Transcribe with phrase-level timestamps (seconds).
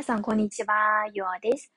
[0.00, 0.74] 皆さん、こんにちは。
[1.12, 1.70] ようです。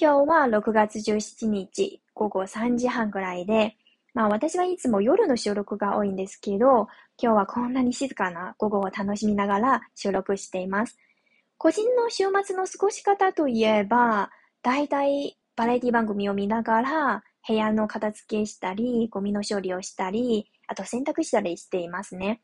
[0.00, 3.74] 今日は6月17日、午後3時半くらいで、
[4.14, 6.86] まあ私はいつも夜の収録が多いんですけど、
[7.20, 10.96] 今日はこんなに静かな午後を楽しみながら収録しています。
[11.56, 14.30] 個人の週末の過ごし方といえば、
[14.62, 22.40] だいたいバラエティ番組を見ながら、部屋の片付けしたり、ゴミの処理をしたり、あと洗濯したりしていますね。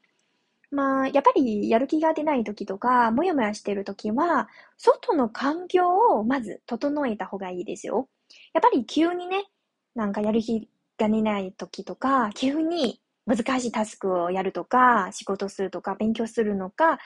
[0.75, 8.09] まあ、やっぱりやる気が出ない時とか、もやもやしてる時は、外の環境をまず整えた方がいいですよ。
[8.53, 9.45] やっぱり急にね、
[9.95, 16.99] なんかやる気が出ない時とか、急に難しいタスクをやるとか、仕事するとか、勉強するのか、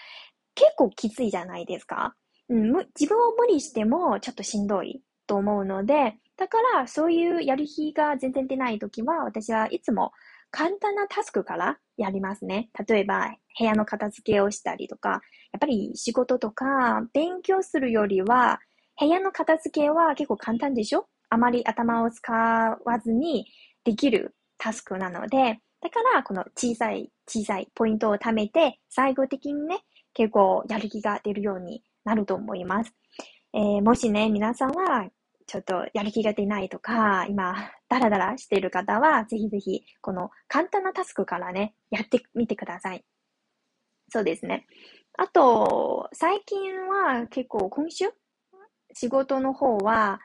[0.54, 2.16] 結構きついじゃないですか。
[2.48, 10.12] うん、自分を無理してもちょっとしんどいと思うので、だからそういうやる気が全然出ない時は、私はいつも
[10.50, 12.70] 簡単なタスクからやりますね。
[12.88, 15.20] 例えば、部屋の片付けをしたりとか、
[15.52, 18.60] やっぱり仕事とか勉強するよりは、
[18.98, 21.06] 部屋の片付けは結構簡単でしょ？
[21.28, 23.46] あまり頭を使わずに
[23.84, 29.80] できるタスクなので、だからこの小さい小さいポイントを貯めて、最後的にね、
[30.14, 32.94] 結構やる気が出るようになると思います。
[33.52, 35.08] えー、もしね、皆さんは
[35.48, 37.54] ちょっとやる気が出ないとか、今、
[37.88, 43.04] ダラダラしている方は、ぜひぜひ、この簡単なタスクからね、やってみてください。
[44.10, 44.66] そうですね。
[45.16, 48.04] あと、最近は結構今週、
[48.92, 50.20] 仕事の方は、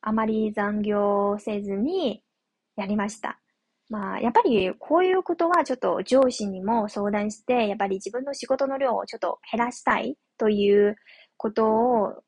[0.00, 2.22] あまり残業せずに
[2.76, 3.40] やりました。
[3.90, 10.96] まあ、やっぱりこういうことはちょっと上司にも相談して、やっぱり自分の仕事の量をちょっと減らしたいという
[11.36, 12.22] ことを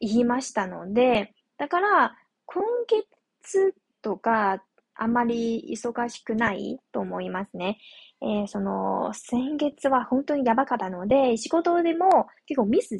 [0.00, 1.32] 言いましたので、
[1.62, 4.64] だから、今月とか、
[4.96, 7.78] あまり忙しくないと思いますね。
[8.20, 12.98] えー、その、先月は本当にやばかったので、仕事でも結構ミス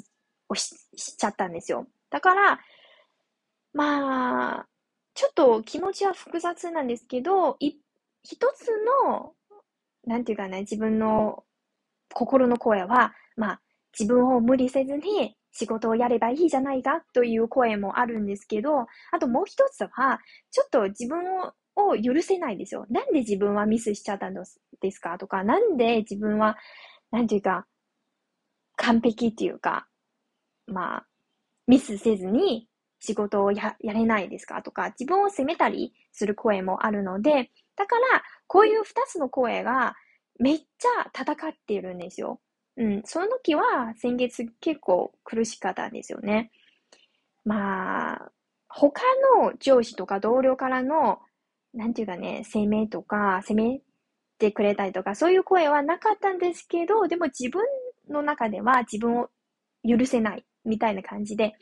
[0.49, 1.89] をしちゃったんですよ。
[2.09, 2.61] だから、
[3.73, 4.67] まあ、
[5.15, 8.69] ちょっと気持ちは複雑なんですけど、一つ
[9.11, 9.33] の、
[10.07, 11.43] なんていうかね、自分の
[12.15, 13.61] 心の声は、まあ、
[13.99, 20.19] 自分を無理せずに仕事をやればいいじゃないかという声もあるんですけど、あともう一つは、
[20.51, 22.87] ちょっと自分をを許せないですよ。
[22.91, 26.57] なんで自分はミスしちゃったんですかとか、なんで自分は、
[27.11, 27.67] なんていうか、
[28.77, 29.89] 完璧っていうか、
[30.67, 31.07] まあ、
[31.67, 32.69] ミスせずに
[33.01, 39.95] 仕事をややれないですかとか、自分を責めたりする声もあるので、だから、こういう二つの声が
[40.39, 42.41] めっちゃ戦っているんですよ。
[42.77, 46.51] うん、その時は先月結構苦しかったんですよね。
[47.45, 48.33] まあ、
[48.69, 49.03] 他
[49.41, 51.21] の上司とか同僚からの、
[51.75, 53.81] なんていうかね、責めとか、責め
[54.39, 57.63] てくれたりとか、そういう声はなかったんですけど、でも自分
[58.09, 59.31] の中では自分を
[59.87, 61.55] 許せないみたいな感じで、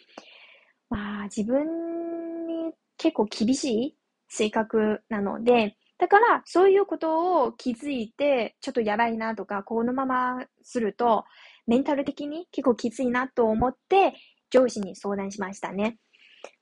[0.89, 3.97] まあ自分に結構厳しい
[4.29, 11.25] 性格なので、だから、そういうことを気づいて、ちょっとやばいなとか、このまますると、
[11.67, 14.15] メンタル的に結構きついなと思って、
[14.51, 15.99] 上司に相談しましたね。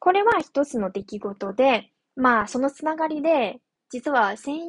[0.01, 3.61] これは一つの出来事で、まあ、そのつながりで、
[3.91, 4.61] 実は先、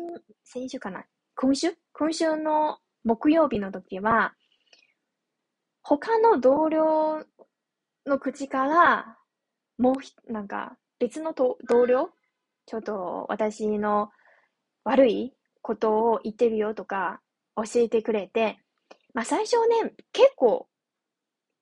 [0.44, 1.04] 先週かな
[1.36, 1.74] 今週？
[1.92, 4.36] 今週の木曜日の時は、
[5.82, 7.26] 他の同僚
[8.06, 9.18] の口から、
[9.80, 11.58] もうなんか、別の同
[11.88, 12.12] 僚？
[12.68, 14.12] ちょっと私の
[14.84, 17.22] 悪いことを言ってるよとか
[17.56, 18.60] 教えてくれて、
[19.14, 20.68] まあ最初ね、結構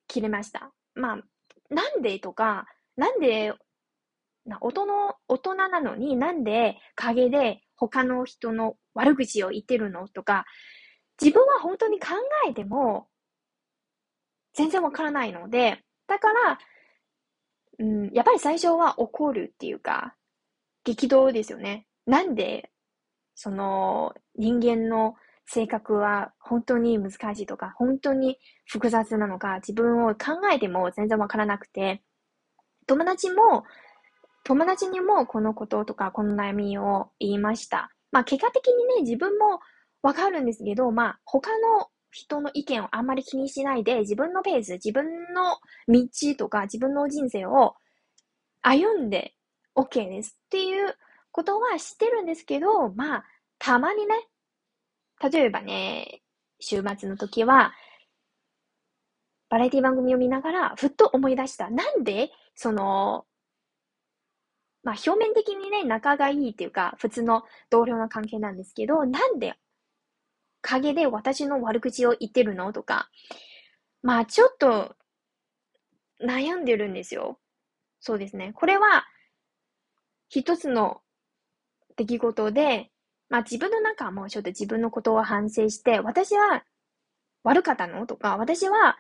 [0.07, 0.71] 切れました。
[0.95, 1.17] まあ、
[1.69, 3.53] なんでとか、なんで、
[4.61, 4.85] 大人
[5.27, 10.45] 大人なのになんで陰で他の人の悪口を言ってるのとか、
[11.21, 12.07] 自分は本当に考
[12.47, 13.07] えても
[14.53, 16.59] 全然わからないので、だから、
[17.79, 20.15] うん、やっぱり最初は怒るっていうか、
[20.83, 21.85] 激動ですよね。
[22.05, 22.71] なんで
[23.37, 25.13] その人間の
[25.45, 32.01] 性格は本当に難しいとか、本当に複雑なのか、自分を考えても全然わからなくて、
[32.87, 33.63] 友達も、
[34.43, 37.91] 友達にもこのこととか、この悩みを言いました。
[38.11, 39.59] まあ、結果的にね、自分も
[40.01, 45.57] わかるんですけど、まあ、他の人の意見をあんまり気にしないで、自分のペース、自分の
[45.87, 47.75] 道とか、自分の人生を
[48.63, 49.35] 歩んで
[49.75, 50.95] OK ですっていう
[51.37, 53.25] ことは知ってるんですけど、まあ、
[53.59, 54.15] たまにね、
[55.31, 56.23] 例えばね、
[56.59, 57.73] 週末の時は、
[59.47, 61.69] バラエティ番組を見ながら、ふっと思い出した。
[61.69, 63.25] なんで、その、
[64.81, 69.53] まあ表面的にね、仲がいいっていうか、普通の同僚の関係なんですけど、なんで、
[70.61, 73.11] 陰で私の悪口を言ってるのとか、
[74.01, 74.95] まあちょっと、
[76.19, 77.37] 悩んでるんですよ。
[77.99, 78.53] そうですね。
[78.55, 79.05] これは、
[80.29, 81.01] 一つの
[81.97, 82.89] 出来事で、
[83.29, 86.63] まあ自分の中もちょっと自分のことを反省して、私は
[87.43, 88.07] 悪かったの？
[88.07, 88.97] とか、私は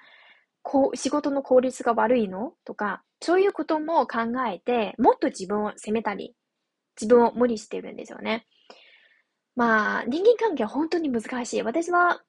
[0.61, 2.53] こう仕事の効率が悪いの？
[2.65, 4.19] とか、そういうことも考
[4.51, 6.35] えて、もっと自分を責めたり、
[6.99, 8.45] 自分を無理してるんですよね。
[9.55, 11.63] まあ、人間関係は本当に難しい。
[11.63, 12.21] 私は、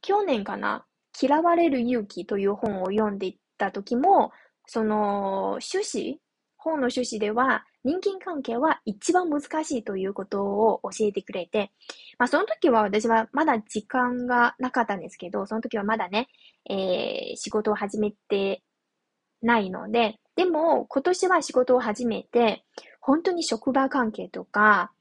[0.00, 0.86] 去年かな、
[1.20, 4.30] 嫌われる勇気という本を読んでいた時も、
[4.66, 6.18] その趣旨、
[6.56, 11.70] 本の趣旨では、人間関係は一番難しいということを教えてくれて、
[12.18, 16.28] まあその時は私はまだ時間がなかったんですけど、その時はまだね、
[16.68, 18.62] えー、仕事を始めて
[19.42, 22.64] ないので、でも今年は仕事を始めて、
[23.00, 24.92] 本当に職場関係とか、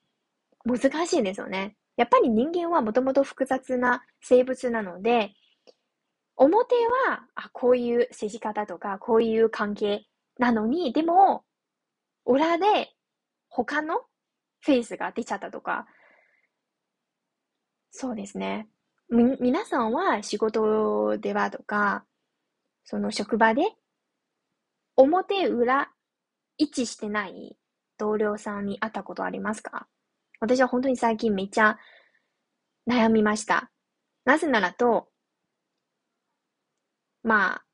[0.65, 1.75] 難しいんですよね。
[1.97, 5.33] やっぱり人間はもともと複雑な生物なので、
[6.37, 6.75] 表
[7.07, 10.05] は、あ、こういう接し方とか、こういう関係
[10.37, 11.43] なのに、でも、
[12.25, 12.93] 裏で
[13.47, 14.01] 他の
[14.61, 15.87] フェイスが出ちゃったとか、
[17.91, 18.69] そうですね。
[19.09, 22.05] み、皆さんは仕事ではとか、
[22.83, 23.63] その職場で、
[24.95, 25.91] 表裏
[26.57, 27.57] 一致してない
[27.97, 29.87] 同僚さんに会ったことありますか？
[30.39, 31.77] 私は本当に最近めっちゃ
[32.87, 33.71] 悩みました。
[34.25, 35.09] なぜならと、
[37.23, 37.65] まあ、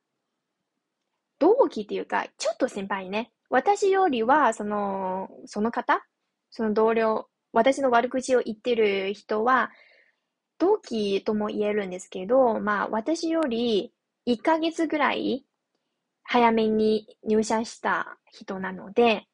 [1.39, 3.31] 同期っていうか、ちょっと先輩ね。
[3.50, 6.06] 私よりは、その、その方？
[6.51, 9.71] その同僚、私の悪口を言ってる人は、
[10.57, 13.94] 同期とも言えるんですけど、まあ、私より
[14.25, 15.45] 1ヶ月ぐらい
[16.24, 19.27] 早めに入社した人なので、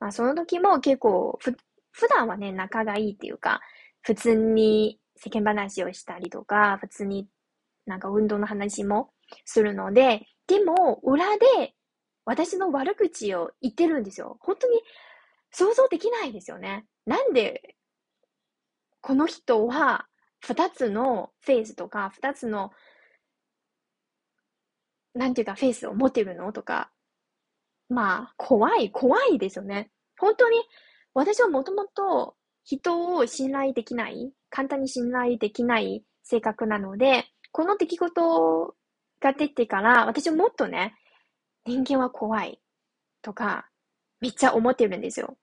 [0.00, 1.56] まあ、その時も結構、ふ、
[1.92, 3.60] 普段はね、仲がいいっていうか、
[4.02, 7.26] 普通に世間話をしたりとか、普通に
[7.86, 9.10] なんか運動の話も
[9.44, 11.74] するので、でも、裏で
[12.26, 14.36] 私の悪口を言ってるんですよ。
[14.40, 14.82] 本当に
[15.52, 16.84] 想像できないですよね。
[17.06, 17.76] なんで、
[19.00, 20.06] この人は
[20.40, 22.72] 二つのフェイスとか、二つの、
[25.14, 26.90] なんていうかフェイスを持ってるのとか、
[27.88, 29.90] まあ、怖い、怖いですよね。
[30.18, 30.58] 本当に、
[31.14, 32.34] 私はもともと
[32.64, 38.74] 人を信頼できない、簡単に信頼できない性格なので、この出来事
[39.20, 40.96] が出てから、私はもっとね、
[41.66, 42.60] 人間は怖い
[43.22, 43.68] とか、
[44.20, 45.36] めっちゃ思ってるんですよ。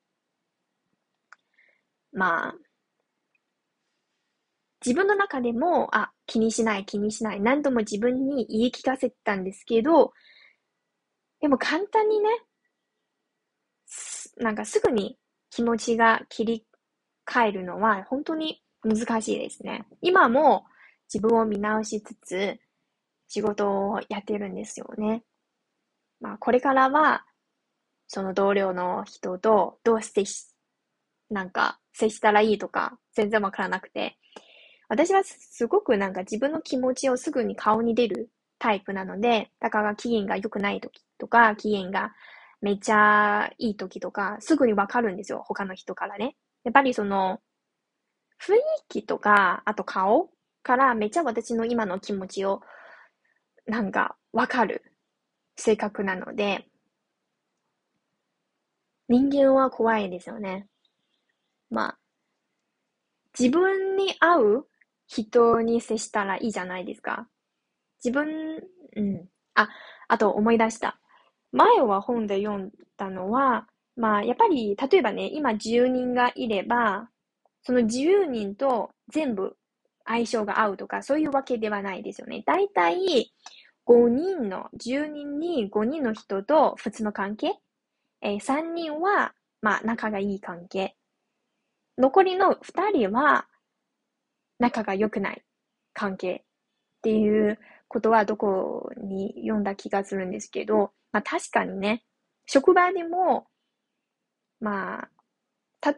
[2.14, 2.56] まあ、
[4.86, 7.42] 自分の中でも、あ、気にしない気にしない。
[7.42, 10.14] 何度も自分に言い聞かせたんですけど、
[11.42, 12.30] でも簡単にね、
[14.38, 15.18] なんかすぐに
[15.50, 16.66] 気持ちが切り
[17.26, 19.86] 替えるのは本当に難しいですね。
[20.02, 20.66] 今も
[21.14, 22.58] 自分を見直しつつ
[23.28, 25.24] 仕事をやってるんですよね。
[26.24, 27.26] まあこれからは
[28.08, 30.48] その同僚の人とどう接し、
[31.30, 34.18] なんか接したらいいとか全然わからなくて、
[34.88, 42.14] 私はすごくなんか自分の気持ちをすぐに顔に出るタイプなので、だから機嫌が良くない時とか、機嫌が
[42.62, 45.44] めっちゃいい時とか、すぐにわかるんですよ。
[45.46, 46.38] 他の人からね。
[46.64, 47.42] やっぱりその、
[48.42, 50.30] 雰囲気とか、あと顔
[50.62, 52.62] からめっちゃ私の今の気持ちを、
[53.66, 54.93] なんかわかる
[55.56, 56.68] 性格なので、
[59.08, 60.68] 人間は怖いですよね。
[61.70, 62.00] まあ、
[63.38, 64.68] 自分に合う
[65.08, 67.28] 人に接したらいいじゃないですか。
[68.04, 68.62] 自分、
[68.96, 69.28] うん。
[69.56, 69.70] あ、
[70.08, 71.00] あと思い出した。
[71.52, 77.10] 前は本で読んだのは、まあ、やっぱり、例えばね、今10人がいれば、
[77.64, 79.56] その10人と全部
[80.06, 82.44] 相性が合うとか、そういうわけではないですよね。
[82.46, 83.34] だいたい
[83.88, 87.54] 5人の、10人に5人の人と普通の関係、
[88.22, 90.96] えー、3人は、まあ、仲がいい関係。
[91.98, 93.48] 残りの2人は、
[94.60, 95.44] 仲が良くない
[95.94, 102.04] 関係っていうことはどこに読んだ気がするんですけど、まあ確かにね、
[102.46, 103.48] 職場でも、
[104.60, 105.10] まあ、
[105.82, 105.94] た、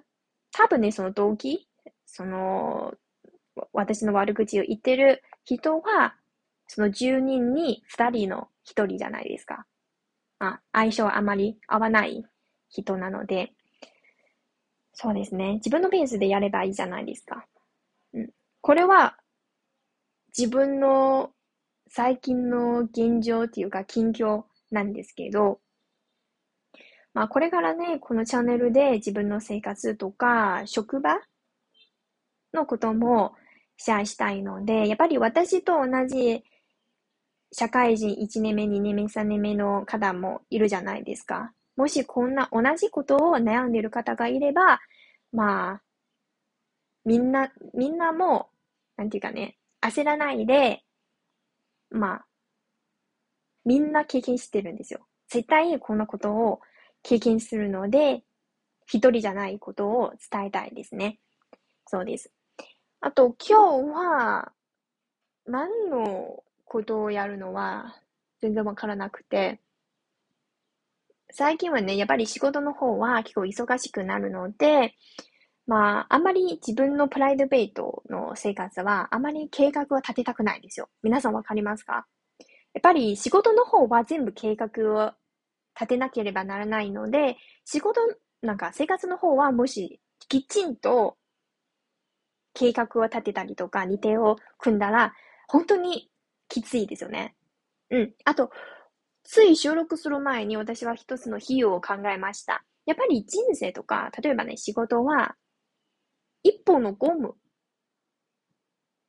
[0.52, 1.68] 多分ね、その動機、
[2.06, 2.94] その、
[3.72, 6.16] 私の悪口を言ってる人は、
[6.68, 9.66] その10人に2人の1人じゃないですか。
[10.40, 12.24] あ、相性あまり合わない
[12.70, 13.54] 人なので、
[14.94, 15.56] そうですね。
[15.56, 17.46] 自分のペースでやればいいじゃないですか。
[18.14, 18.30] うん。
[18.62, 19.18] これは、
[20.38, 21.32] 自分の
[21.88, 25.60] 最近の現状っていうか近況なんですけど、
[27.14, 31.20] まあこれからね、このチャンネルで自分の生活とか職場
[32.54, 33.36] のことも
[33.78, 36.44] シェアしたいので、やっぱり私と同じ
[37.58, 41.54] 社会人1年目、2年目、3年目の方もいるじゃないですか。
[41.78, 44.82] もしこんな同じことを悩んでいる方がいれば、
[45.32, 45.82] まあ、
[47.06, 48.50] みんな、みんなも、
[48.98, 50.84] なんていうかね、焦らないで、
[51.92, 52.26] まあ、
[53.64, 55.08] みんな経験してるんですよ。
[55.30, 56.60] 絶対こんなことを
[57.04, 58.22] 経験するので、
[58.86, 61.20] 一人じゃないことを伝えたいですね。
[61.88, 62.30] そうです。
[63.00, 64.52] あと、今日は、
[65.46, 66.44] 何の
[66.76, 67.96] ことをやるのは
[68.42, 69.62] 全然わからなくて、
[71.32, 74.94] 最近はね、やっぱり仕事の方は結構忙しくなるので、
[75.68, 80.90] まあ、あんまり自分のプライドベートの生活はあまり計画を立てたくないんですよ。
[81.02, 82.06] 皆さんわかりますか？
[82.74, 85.14] やっぱり仕事の方は全部計画を
[85.80, 88.02] 立てなければならないので、仕事、
[88.42, 91.16] なんか生活の方はもしきちんと
[92.54, 95.14] 計画を立てたりとか日程を組んだら、
[95.48, 96.10] 本当に
[96.48, 97.36] きついですよね。
[97.90, 98.14] うん。
[98.26, 98.52] あと、
[99.24, 102.64] つい収録する前に私は一つの費用を考えました。
[102.86, 105.36] やっぱり人生とか、例えばね、仕事は
[106.44, 107.36] 一本のゴム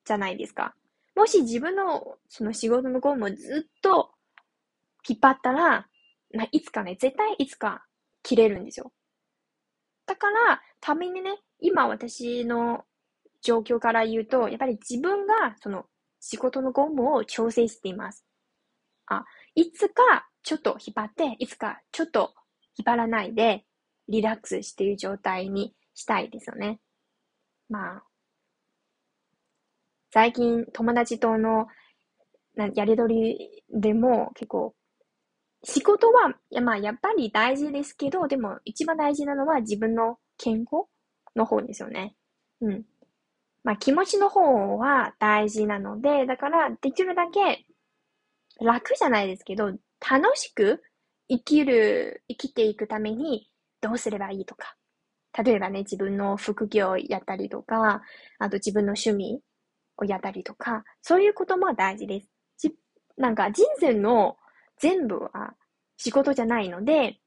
[0.05, 0.75] じゃないですか。
[1.15, 4.11] もし自分のその仕事のゴムをずっと
[5.07, 5.87] 引っ張ったら、
[6.35, 7.85] まあ、いつかね、絶対いつか
[8.23, 8.93] 切れるんですよ。
[10.07, 12.85] だから、ためにね、今私の
[13.43, 15.87] 状況から言うと、やっぱり自分がその
[16.29, 18.25] 仕事のゴムを調整しています。
[19.07, 22.35] あ、いつかちょっと引っ張って、いつかちょっと
[22.77, 23.65] 引っ張らないで、
[24.09, 26.81] リラックスしている状態にしたいですよね。
[27.69, 28.03] まあ、
[30.11, 31.69] 最近友達との
[32.75, 34.75] やりとりでも結構、
[35.63, 40.87] 仕事は、やまあ、やっぱり大事ですけど、でも一番大事なのは自分の健康
[41.37, 42.17] の方ですよね。
[42.61, 42.85] うん。
[43.67, 47.67] まあ、気持ちの方は大事なので、だからできるだけ
[48.65, 49.73] 楽じゃないですけど、
[50.09, 50.85] 楽しく
[51.29, 54.77] 生きる、生きていくためにどうすればいいとか、
[55.43, 58.03] 例えばね、自分の副業をやったりとか、
[58.39, 59.41] あと自分の趣味
[59.97, 62.29] をやったりとか、そういうことも大事です。
[63.17, 64.37] なんか人生の
[64.79, 65.55] 全部は
[65.97, 67.19] 仕事じゃないので、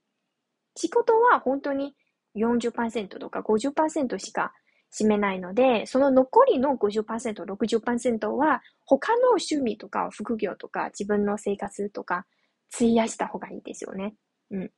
[0.77, 1.95] 仕事は本当に
[2.35, 4.53] 40%とか50%しか
[4.93, 12.25] 占めないので、その残りの50%、60%は他の趣味とか副業とか自分の生活とか
[12.73, 14.15] 費やした方がいいですよね。
[14.51, 14.71] うん。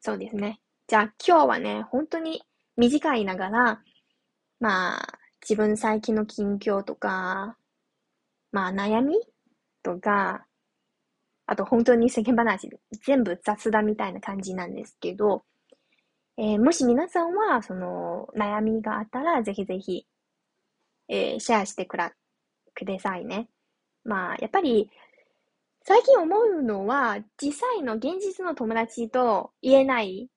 [0.00, 0.60] そうですね。
[0.86, 2.42] じゃあ今日はね、本当に
[2.76, 3.82] 短いながら、
[4.60, 7.58] まあ、自分最近の近況とか、
[8.52, 9.16] まあ悩み
[9.82, 10.46] とか、
[11.44, 12.70] あと本当に世間話、
[13.04, 15.44] 全部雑談みたいな感じなんですけど、
[16.38, 20.06] えー、もし皆さんはその悩みがあったら、ぜひぜひ、
[21.08, 22.12] えー、シェアしてくら、
[22.74, 23.48] くださいね。
[24.04, 24.90] まあ、やっぱり、
[25.82, 30.28] 最近思うのは、実際の現実の友達と言えない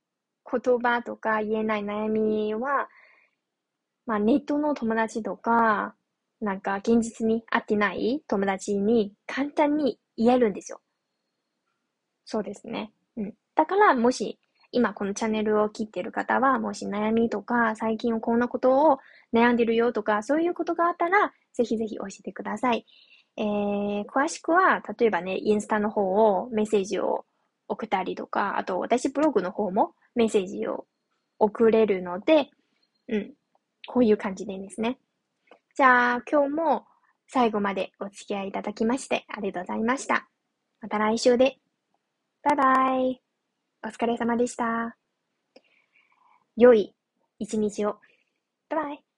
[0.52, 2.90] 言葉とか言えない悩みは、
[4.06, 5.96] まあネットの友達とか、
[6.42, 10.82] なんか現実に会ってない友達に簡単に言えるんですよ。
[12.26, 12.92] そうですね。
[13.18, 13.34] うん。
[13.56, 14.40] だから、もし、
[14.74, 18.98] 今このチャンネルを切ってる方は、もし悩みとか、最近こんなことを
[19.32, 22.86] 悩んでるよとか、そういうことがあったら、ぜひぜひ教えてください。
[23.38, 27.26] えー、詳しくは、例えばね、インスタの方をメッセージを
[27.68, 30.86] 送ったりとか、あと私ブログの方もメッセージを
[31.38, 32.50] 送れるので、
[33.08, 33.34] うん、
[33.88, 34.98] こういう感じでですね。
[35.76, 36.86] じゃあ、今日も
[37.28, 40.28] 最後までお付き合いいただきましてありがとうございました。
[40.82, 41.58] また来週で。
[42.44, 43.33] バイバイ。
[43.86, 44.96] お疲れ様でした。
[46.56, 46.96] 良い
[47.38, 47.98] 一日を。
[48.70, 49.13] バイバイ。